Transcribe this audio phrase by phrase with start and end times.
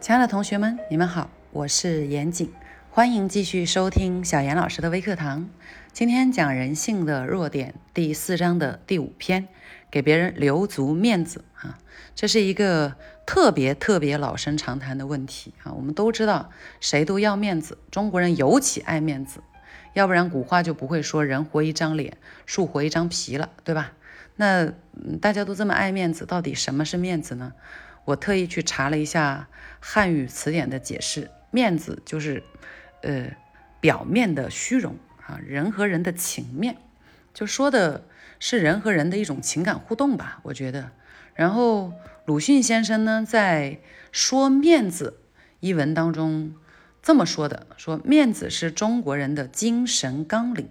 [0.00, 2.52] 亲爱的同学们，你们好，我是严谨，
[2.88, 5.50] 欢迎继续收听小严老师的微课堂。
[5.92, 9.48] 今天讲人性的弱点第四章的第五篇，
[9.90, 11.80] 给别人留足面子啊，
[12.14, 12.94] 这是一个
[13.26, 15.72] 特别特别老生常谈的问题啊。
[15.72, 19.40] 我们都知道，谁都要面子，中国人尤其爱面子，
[19.94, 23.92] 要不然古话就不会说人活一张脸，树活一张皮了，对吧？
[24.36, 24.72] 那
[25.20, 27.52] 大家都这么爱面子，到底什么是面子呢？
[28.08, 29.48] 我特意去查了一下
[29.80, 32.42] 汉语词典的解释，面子就是，
[33.02, 33.30] 呃，
[33.80, 36.78] 表面的虚荣啊，人和人的情面，
[37.34, 38.06] 就说的
[38.38, 40.90] 是人和人的一种情感互动吧，我觉得。
[41.34, 41.92] 然后
[42.24, 43.78] 鲁迅先生呢，在
[44.10, 45.18] 《说面子》
[45.60, 46.54] 一文当中
[47.02, 50.70] 这么说的：说面子是中国人的精神纲领，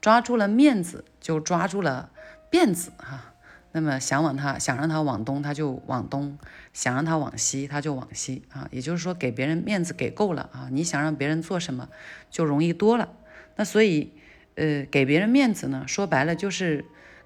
[0.00, 2.10] 抓住了面子，就抓住了
[2.50, 3.31] 辫子哈。
[3.72, 6.36] 那么想往他想让他往东，他就往东；
[6.72, 8.68] 想让他往西，他就往西啊。
[8.70, 11.88] 也就是说，给别人面子给够了啊，你想让别人做什么
[12.30, 13.08] 就容易多了。
[13.56, 14.12] 那所以，
[14.54, 16.84] 呃，给别人面子呢，说白了就是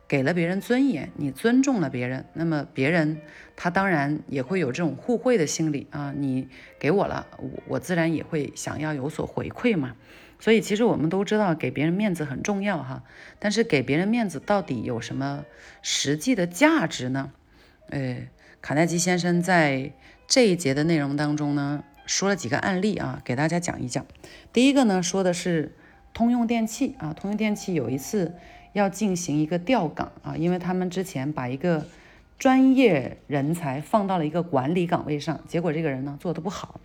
[0.08, 3.20] 给了别人尊严，你尊重了别人，那么别人
[3.56, 6.14] 他当然也会有这种互惠的心理啊。
[6.16, 9.97] 你给我了，我我自然也会想要有所回馈嘛。
[10.39, 13.03] 所以其实我们都知道给别人面子很重要哈，
[13.39, 15.45] 但是给别人面子到底有什么
[15.83, 17.33] 实际的价值呢？
[17.89, 18.28] 呃，
[18.61, 19.93] 卡耐基先生在
[20.27, 24.05] 这一节的内容当中呢，说了几个案例啊，给大家讲一讲。
[24.53, 25.75] 第一个呢，说的是
[26.12, 28.34] 通用电气啊，通用电气有一次
[28.73, 31.87] 要进行一个调岗啊，因为他们之前把一个
[32.39, 36.81] 专业人才放到了一个管理岗位上，结果这个人呢做的不好，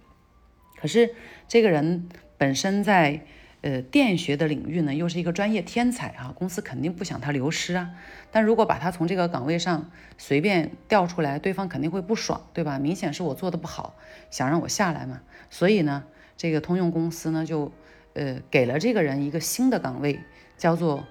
[0.79, 1.13] 可是
[1.47, 3.21] 这个人本身在
[3.61, 7.91] 呃，电学的领域呢，又是一个专业天才啊，公司肯定不想他流失啊。
[8.31, 12.79] 但如果把他从这个岗位上随便调出来，对方肯定会不爽，对吧？
[12.79, 13.95] 明显是我做的不好，
[14.31, 15.21] 想让我下来嘛。
[15.51, 16.03] 所以呢，
[16.35, 17.71] 这个通用公司呢，就
[18.13, 20.19] 呃给了这个人一个新的岗位，
[20.57, 21.05] 叫做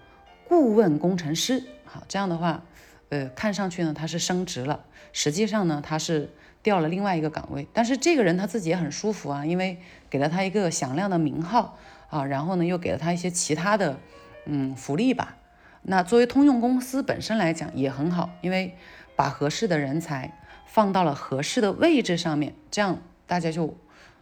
[0.49, 1.63] 顾问工程师。
[1.85, 2.65] 好，这样的话，
[3.11, 6.31] 呃，看上去呢他是升职了，实际上呢他是
[6.65, 7.69] 调了另外一个岗位。
[7.73, 9.79] 但是这个人他自己也很舒服啊，因为
[10.11, 11.79] 给了他一个响亮的名号。
[12.11, 13.99] 啊，然后呢，又给了他一些其他的，
[14.45, 15.37] 嗯，福利吧。
[15.83, 18.75] 那作为通用公司本身来讲也很好，因为
[19.17, 23.79] 把合适的人才放到了合适的位置上面，这样大家就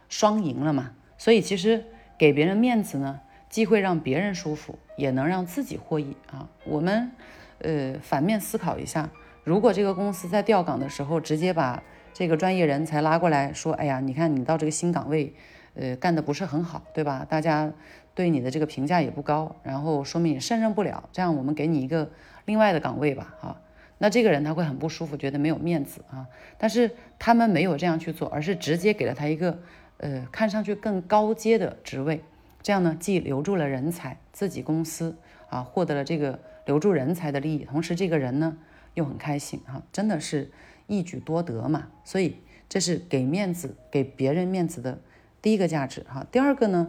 [0.07, 0.91] 双赢了嘛。
[1.17, 1.83] 所以其实
[2.17, 6.47] 给别人面子呢，既会让别人舒服，也能让自己获益啊。
[6.63, 7.11] 我们
[7.57, 9.09] 呃反面思考一下，
[9.43, 11.83] 如果这个公司在调岗的时候，直接把
[12.13, 15.33] 这个专业人才拉过来说，哎呀，你看你到这个新岗位。
[15.79, 17.25] 呃，干的不是很好，对吧？
[17.29, 17.71] 大家
[18.13, 21.07] 对你的这个评价也不高，然后说明你胜任不了。
[21.13, 22.11] 这样，我们给你一个
[22.43, 23.61] 另外的岗位吧，啊，
[23.97, 26.27] 那这个人他会很不舒服，觉得没有面子啊。
[26.57, 29.57] 但是他们没有这样去做，而是直接给了他一个
[29.99, 32.21] 呃看上去更高阶的职位。
[32.61, 35.15] 这样呢，既留住了人才，自己公司
[35.47, 38.57] 啊获得了这个留住人才的利益，同时这个人呢
[38.95, 40.51] 又很开心啊，真的是
[40.87, 41.87] 一举多得嘛。
[42.03, 42.35] 所以
[42.67, 44.99] 这是给面子，给别人面子的。
[45.41, 46.87] 第一个价值哈，第二个呢，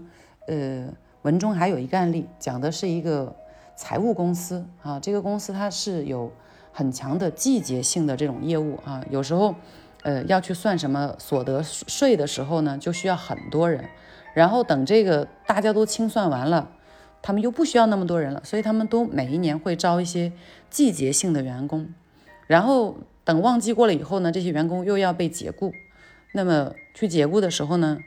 [0.49, 0.89] 呃，
[1.23, 3.37] 文中还有一个案例，讲的是一个
[3.77, 6.33] 财务公司啊，这个公司它是有
[6.73, 9.55] 很强的季节性的这种业务啊，有时候，
[10.03, 13.85] 呃，要去算什么所得税的时候呢，就需要很多人，
[14.35, 16.71] 然后等这个大家都清算完了，
[17.23, 20.33] 他们又不需要那么多人了，所以他们都每一年会招一些
[20.69, 21.95] 季节性的员工，
[22.49, 25.73] 然后等旺季过了以后呢，这些员工又要被解雇，
[26.33, 27.99] 那么去解雇的时候呢？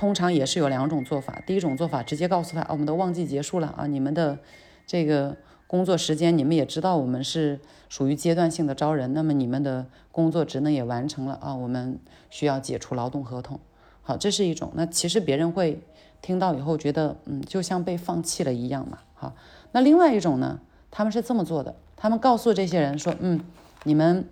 [0.00, 4.38] 通常也是有两种做法，第一种做法直接告诉他，我们的旺季结束了啊，你们的
[4.86, 11.98] 这个工作时间你们也知道，我们是属于阶段性的招人，那么你们的工作职能也完成了啊，我们
[12.30, 13.60] 需要解除劳动合同。
[14.00, 14.72] 好，这是一种。
[14.74, 15.78] 那其实别人会
[16.22, 19.00] 听到以后觉得，嗯，就像被放弃了一样嘛。
[19.12, 19.34] 好，
[19.72, 20.60] 那另外一种呢，
[20.90, 23.38] 他们是这么做的，他们告诉这些人说，嗯，
[23.84, 24.24] 你们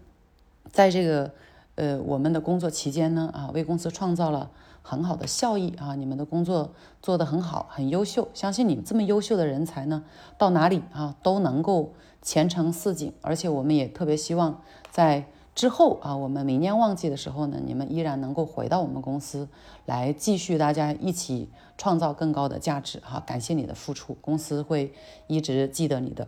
[0.73, 1.31] 在这个
[1.79, 4.51] 呃我们的工作期间呢，啊，为公司创造了。
[4.81, 5.95] 很好的效益啊！
[5.97, 6.73] 你们的工作
[7.03, 8.27] 做得很好，很优秀。
[8.33, 10.03] 相信你们这么优秀的人才呢，
[10.39, 11.93] 到哪里啊都能够
[12.23, 13.13] 前程似锦。
[13.21, 19.47] 而且我们也特别希望在之后啊，我们明年旺季的时候呢，你们依然能够回到我们公司
[19.85, 23.23] 来，继续大家一起创造更高的价值哈。
[23.27, 24.95] 感谢你的付出，公司会
[25.27, 26.27] 一直记得你的。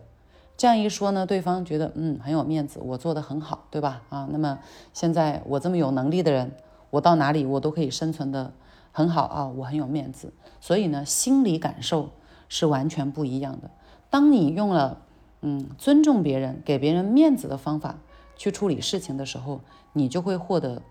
[0.61, 4.03] 这样一说呢，对方觉得嗯很有面子，我做得很好，对吧？
[4.09, 4.59] 啊，那么
[4.93, 6.51] 现在我这么有能力的人。
[6.91, 8.53] 我到哪里我都可以生存的
[8.91, 12.11] 很好啊，我很有面子，所以呢，心理感受
[12.47, 13.71] 是完全不一样的。
[14.11, 14.99] 当你用了
[15.41, 17.95] 嗯尊重别人、给别人面子的方法
[18.35, 19.61] 去处理事情的时候，
[19.93, 20.83] 你就会获得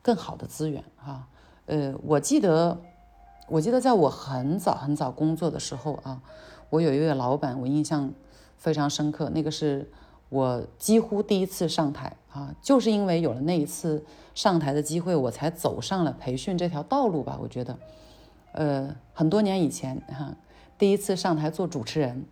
[0.00, 1.28] 更好的资源啊。
[1.66, 2.80] 呃，我记得，
[3.48, 6.22] 我记得在我很早很早工作的时候啊，
[6.70, 8.10] 我有一位老板，我印象
[8.58, 9.30] 非常深刻。
[9.30, 9.90] 那个是
[10.28, 17.38] 我几乎第一次上台啊，就是因为有了那一次上台的机会，我才走上了培训这条道路吧。
[17.40, 17.78] 我觉得，
[18.52, 20.34] 呃，很多年以前哈，
[20.76, 22.26] 第一次上台做主持人，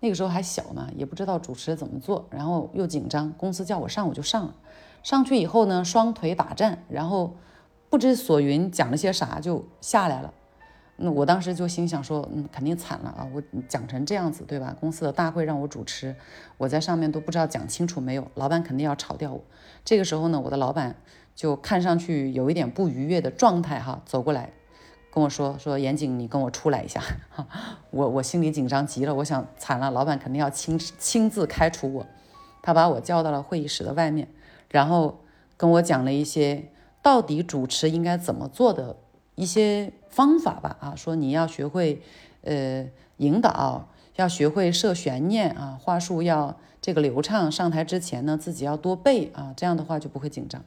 [0.00, 4.54] 那个时候还小嘛，也不知道主持怎么做，然后又紧张，公司叫我上我就上了。
[5.02, 7.34] 上去以后呢，双腿打颤，然后。
[7.90, 10.32] 不知所云，讲了些啥就下来了。
[11.02, 13.26] 那我当时就心想说，嗯，肯定惨了啊！
[13.34, 14.76] 我讲成这样子，对吧？
[14.78, 16.14] 公司的大会让我主持，
[16.58, 19.42] 我在上面都不知道讲清楚没有，老板肯定要炒掉我。
[19.84, 20.96] 这个时候呢，我的老板
[21.34, 24.52] 就看上去有一点不愉悦的状态哈，走过来
[25.10, 27.02] 跟我说说严谨，你跟我出来一下。
[27.90, 32.06] 我我心里紧张极了，我想惨了，老板肯定要亲亲自开除我。
[32.62, 34.28] 他把我叫到了会议室的外面，
[34.70, 35.20] 然后
[35.56, 36.70] 跟我讲了一些。
[37.02, 38.94] 到底主持应该怎么做的
[39.40, 42.02] 一些方法吧啊，说你要学会
[42.42, 50.62] 呃引导，要学会设悬念啊，话术要这个流畅，上台之前呢自己要多背啊，这样的话就不会紧张。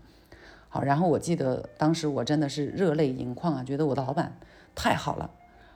[0.69, 4.35] 好，然后我记得当时我真的是热泪盈眶啊，觉得我的老板
[4.73, 5.29] 太好了，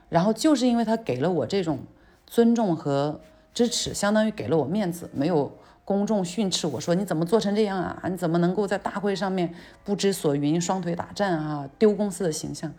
[0.08, 1.78] 然后就是因为他给了我这种
[2.26, 3.20] 尊重和
[3.58, 5.50] 支持，相当于给了我面子，没有。
[5.84, 8.02] 公众训斥我说：“你怎么做成这样啊？
[8.10, 11.68] 你怎么能够在大会上面不知所云、双腿打颤啊？
[11.78, 12.72] 丢公司的形象？”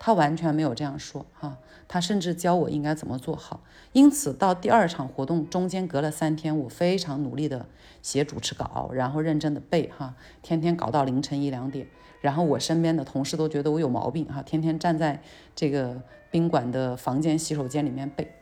[0.00, 3.60] 他完全没有这样说哈，他甚至教我应该怎么做好。
[3.92, 7.66] 因此，到第二场活动中间隔了三天，我非常努力的
[8.00, 11.86] 写主持稿，然后认真的背哈，天天搞到凌晨一两点。
[12.22, 15.20] 然后我身边的同事都觉得我有毛病哈，天天站在
[15.54, 16.00] 这个
[16.30, 18.32] 宾馆的房间洗手间里面背。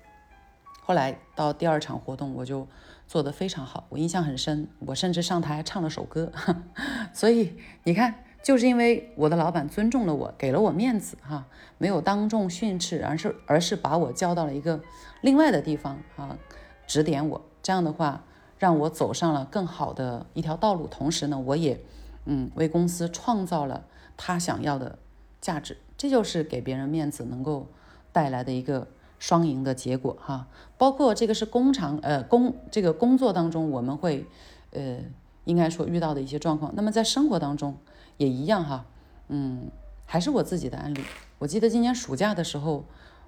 [0.84, 2.66] 后来到第二场活动，我就。
[3.06, 4.66] 做得非常好，我印象很深。
[4.78, 6.32] 我甚至上台唱了首歌，
[7.12, 7.54] 所以
[7.84, 11.46] 你看，就是因为我的老板尊重了我，给了我面子哈，
[11.76, 14.80] 没有当众训斥，而是而是把我叫到了一个
[15.20, 16.38] 另外的地方啊，
[16.86, 17.44] 指点我。
[17.62, 18.24] 这样的话，
[18.58, 20.86] 让我走上了更好的一条道路。
[20.86, 21.78] 同时呢，我也
[22.24, 23.84] 嗯为公司创造了
[24.16, 24.98] 他想要的
[25.42, 25.76] 价值。
[25.98, 27.68] 这就是给别人面子能够
[28.12, 28.88] 带来的一个。
[29.18, 34.26] 双赢的结果哈，包括这个是工厂呃工这个工作当中我们会
[34.72, 34.98] 呃
[35.44, 36.72] 应该说遇到的一些状况。
[36.74, 37.76] 那么在生活当中
[38.16, 38.86] 也一样哈，
[39.28, 39.70] 嗯，
[40.04, 41.00] 还是我自己的案例。
[41.38, 42.84] 我记得今年暑假的时候，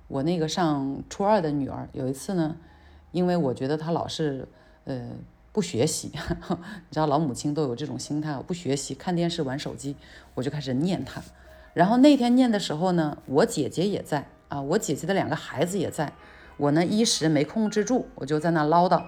[0.09, 2.56] 我那个上初二的女儿有一次呢，
[3.12, 4.49] 因为我觉得她老是
[4.85, 5.11] 呃
[5.53, 6.11] 不学习，
[6.49, 9.97] 你知道老母亲都有这种心态，不学习看电视玩手机，
[10.35, 11.23] 我就开始念她。
[11.75, 14.29] 然后那天念的时候呢，我姐姐也在。
[14.49, 16.13] 啊，我姐姐的两个孩子也在，
[16.57, 19.05] 我呢一时没控制住，我就在那唠叨，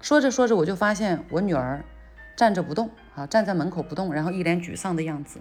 [0.00, 1.84] 说着说着，我就发现我女儿
[2.36, 5.40] 站着不动，啊，站在门口不动，然后一脸沮丧的样子，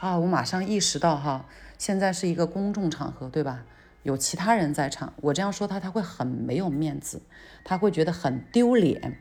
[0.00, 1.46] 啊，我马上意识到哈，
[1.78, 3.64] 现在是一个公众场合，对吧？
[4.02, 7.20] 有其他人在场，我这样说她，她会很没有面子，
[7.62, 9.18] 她会觉得很丢脸。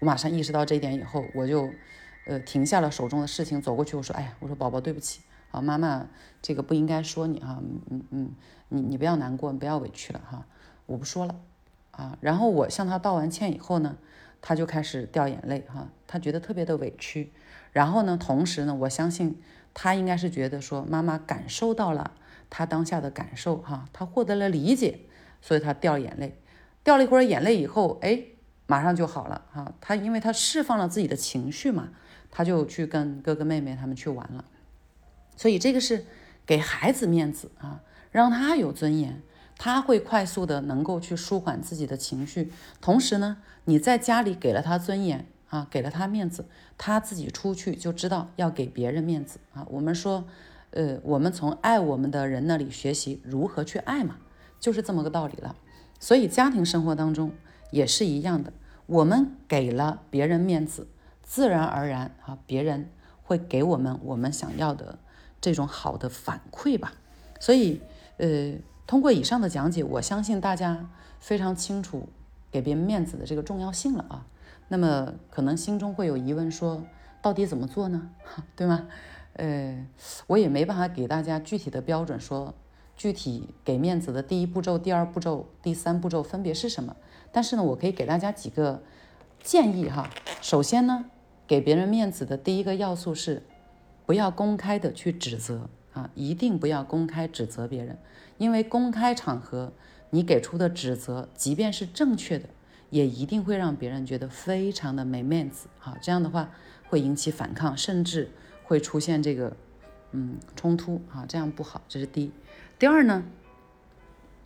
[0.00, 1.68] 我马上意识到这一点以后，我就
[2.26, 5.20] 呃停下了手中的事情，走过去，我说，哎呀，我说宝宝，对不起。
[5.50, 6.06] 啊，妈妈，
[6.42, 7.58] 这个不应该说你哈，
[7.90, 8.30] 嗯嗯，
[8.68, 10.44] 你你不要难过，不要委屈了哈，
[10.86, 11.34] 我不说了，
[11.92, 13.96] 啊，然后我向他道完歉以后呢，
[14.42, 17.32] 他就开始掉眼泪哈，他觉得特别的委屈，
[17.72, 19.40] 然后呢，同时呢，我相信
[19.72, 22.12] 他应该是觉得说妈妈感受到了
[22.50, 25.00] 他当下的感受哈，他获得了理解，
[25.40, 26.38] 所以他掉眼泪，
[26.84, 28.22] 掉了一会儿眼泪以后，哎，
[28.66, 31.88] 马上就好了哈，他因为他释放了自己的情绪嘛，
[32.30, 34.44] 他就去跟哥哥妹妹他们去玩了。
[35.38, 36.04] 所以这个是
[36.44, 37.80] 给孩子面子啊，
[38.10, 39.22] 让他有尊严，
[39.56, 42.52] 他会快速的能够去舒缓自己的情绪。
[42.80, 49.64] 同时呢，你在家里给了他尊严啊，给了他面子，他自己出去就知道要给别人面子啊。
[49.70, 50.24] 我们说，
[50.72, 54.16] 呃，我们从爱我们的人那里学习如何去爱嘛，
[54.58, 55.54] 就是这么个道理了。
[56.00, 57.32] 所以家庭生活当中
[57.70, 58.52] 也是一样的，
[58.86, 60.88] 我们给了别人面子，
[61.22, 62.90] 自然而然啊，别人
[63.22, 64.98] 会给我们我们想要的。
[65.40, 66.92] 这种好的反馈吧，
[67.38, 67.80] 所以，
[68.16, 68.54] 呃，
[68.86, 70.90] 通过以上的讲解，我相信大家
[71.20, 72.08] 非常清楚
[72.50, 74.26] 给别人面子的这个重要性了啊。
[74.66, 76.82] 那么，可能心中会有疑问，说
[77.22, 78.10] 到底怎么做呢？
[78.56, 78.88] 对吗？
[79.34, 79.86] 呃，
[80.26, 82.52] 我也没办法给大家具体的标准，说
[82.96, 86.96] 具体给面子的第一步骤、第二步骤、第三步骤分别是什么。
[87.30, 88.82] 但是呢，我可以给大家几个
[89.40, 90.10] 建议哈。
[90.42, 91.04] 首先呢，
[91.46, 93.44] 给别人面子的第一个要素是。
[94.08, 97.98] 不要公开的去指责啊，一定不要公开指责别人，
[98.38, 99.70] 因为公开场合
[100.08, 102.48] 你给出的指责，即便是正确的，
[102.88, 105.94] 也一定会让别人觉得非常的没面子啊。
[106.00, 106.50] 这样的话
[106.88, 108.30] 会引起反抗，甚至
[108.64, 109.54] 会出现这个
[110.12, 112.32] 嗯冲突啊，这样不好，这是第一。
[112.78, 113.22] 第二呢，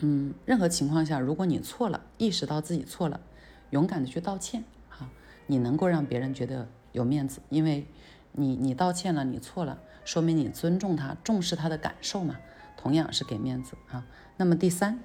[0.01, 3.21] 嗯，任何情况下，如果你错了，意识到自己错了，
[3.71, 5.09] 勇敢的去道歉哈，
[5.47, 7.87] 你能够让别人觉得有面子，因为
[8.33, 12.37] 你你道歉了，你错了，说明你尊重他，重视他的感受嘛，
[12.77, 14.05] 同样是给面子啊。
[14.37, 14.99] 那么第三，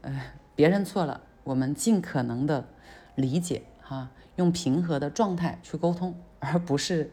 [0.00, 2.66] 呃，别人错了，我们尽可能的
[3.14, 7.12] 理解哈，用平和的状态去沟通，而不是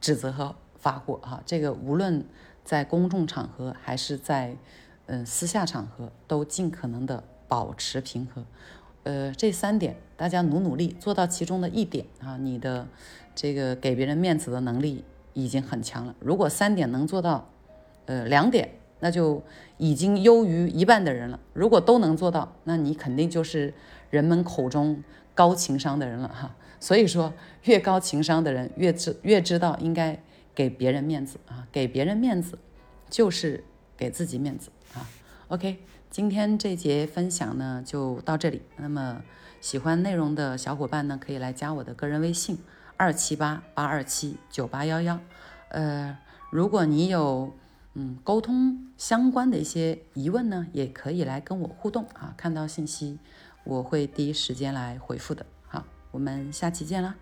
[0.00, 1.42] 指责和发火哈。
[1.44, 2.24] 这个无论
[2.64, 4.56] 在公众场合还是在
[5.06, 8.44] 嗯，私下场合都尽可能的保持平和，
[9.04, 12.86] 呃，这三点大家努努力做到其中的一点啊，你的
[13.34, 16.14] 这个给别人面子的能力已经很强了。
[16.20, 17.48] 如果三点能做到，
[18.06, 19.42] 呃，两点，那就
[19.78, 21.40] 已经优于一半的人了。
[21.52, 23.74] 如果都能做到，那你肯定就是
[24.10, 25.02] 人们口中
[25.34, 26.54] 高情商的人了哈。
[26.78, 27.32] 所以说，
[27.64, 30.20] 越高情商的人越知越知道应该
[30.54, 32.58] 给别人面子啊，给别人面子
[33.08, 33.64] 就是
[33.96, 34.70] 给自己面子。
[34.94, 35.08] 啊
[35.48, 35.78] ，OK，
[36.12, 38.60] 今天这节分享呢就到这里。
[38.76, 39.22] 那么
[39.62, 42.58] 喜欢内容的小伙伴呢，可以来加我的个人微信
[42.98, 45.18] 二七八八二七九八幺幺。
[45.70, 46.18] 呃，
[46.50, 47.54] 如果你有
[47.94, 52.34] 嗯沟通相关的一些疑问呢，也可以来跟我互动啊。
[52.36, 53.18] 看到信息
[53.64, 55.46] 我会第一时间来回复的。
[55.66, 57.14] 好，我们下期见啦。